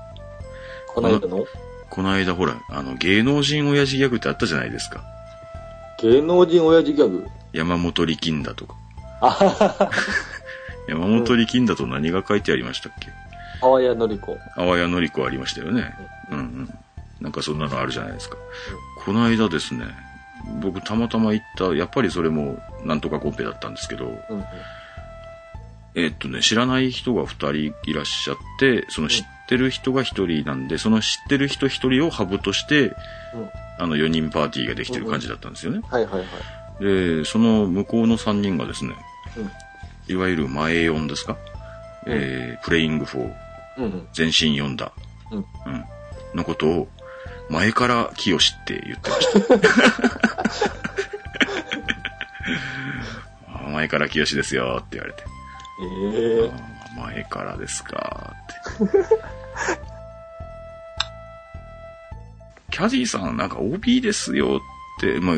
[0.87, 1.45] この間の
[1.89, 5.03] この間ほら、あの、芸能人親父ギャグってあったじゃないですか。
[6.01, 7.27] 芸能人親父ギャグ？
[7.53, 8.75] 山本力んだとか。
[10.87, 13.07] 山本力んだと何が書いてありましたっけ？
[13.61, 14.37] 淡谷のり子。
[14.55, 15.93] あわやのりこありましたよね。
[16.31, 16.69] うんうん。
[17.19, 18.37] なんかそんなのあるじゃないですか。
[19.03, 19.85] この間ですね、
[20.61, 24.45] 僕たまたま行った、やっぱりそれもなんとかコンペだったんですけど、うんうん。
[25.95, 32.95] えーっとね、知らない人が2人いらっしゃって、その知ってる人が1人なんで、その知ってる人1人をハブとして、うん。
[33.79, 35.81] あの4人パーティーができてる感じだったんですよね。
[35.89, 36.27] はいはいはい。
[36.79, 38.95] で、その向こうの3人がですね、
[39.37, 40.13] うん。
[40.13, 41.37] いわゆる前4ですか、
[42.07, 43.35] えー、プレイング4、
[43.77, 44.07] うんうん。
[44.13, 44.91] 全身4だ、
[45.31, 45.37] うん。
[45.39, 45.45] うん、
[46.35, 46.87] のことを、
[47.49, 49.39] 前から清って言ってました。
[53.65, 55.23] あ前から清ですよって言われて。
[55.81, 58.99] ええあ前からですかって。
[62.71, 64.61] キャディさんなんか OB ですよ
[64.97, 65.35] って、まあ、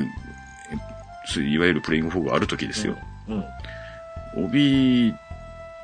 [1.38, 2.98] いわゆるプレイングフォーがある時ですよ。
[3.28, 3.34] う
[4.42, 4.46] ん。
[4.46, 5.14] OB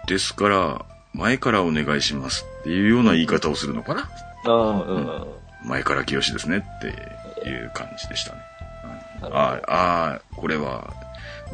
[0.07, 4.09] ですから、前からお願いしますっていうような言い方をするのかな
[4.45, 5.27] ああ、うんうん。
[5.65, 6.81] 前から清ですねっ
[7.43, 8.39] ていう感じでしたね。
[9.23, 10.93] ああ、これは、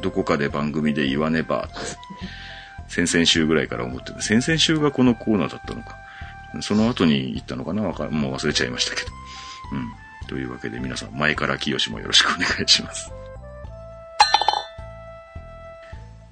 [0.01, 1.75] どこかで番組で言わねばって、
[2.87, 5.97] 先々週ぐらいから思ってて、先々週がこのコーナーだったのか。
[6.61, 9.07] その後に行ったのかなわかもう忘れちゃいましたけど。
[9.71, 10.27] うん。
[10.27, 13.11] というわけで皆さん、前から清もよろしくお願いします。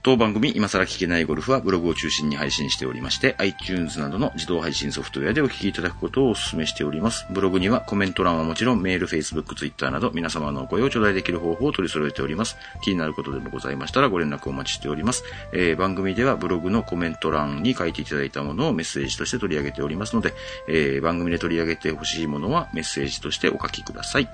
[0.04, 7.28] 当番組、今更聞けないゴルフはブログを中心に配信しておりまして、iTunes などの自動配信ソフトウェアでお聞きいただくことをお勧めしております。
[7.30, 12.58] ブログにはコメント欄はもちろんメール、Facebook、Twitter など皆様のお声を頂戴できる方法を取り揃えております。
[12.82, 15.24] 気になることでもございましたらご連絡お待ちしております。
[15.54, 20.34] えー番組ではブログのコメント欄に書いていただいたものをメッセージとして取り上げておりますので、
[20.68, 24.28] えー番組で取り上げてほしいものはメッセージとしてお書きください。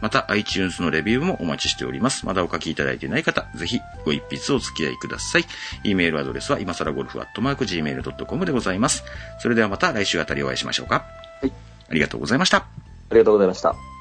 [0.00, 2.24] また iTunes のレビューもお待ちしております。
[2.24, 5.44] まだお書きいただいていない方、ぜひご一筆お付き合いくださいださい。
[5.84, 9.04] e メールアドレスは今更ゴルフアットマーク Gmail.com でございます。
[9.40, 11.06] それではまた来週あたりお会いしましょうか。
[11.40, 11.52] はい。
[11.90, 12.58] ありがとうございました。
[12.58, 12.64] あ
[13.12, 13.99] りがとうございました。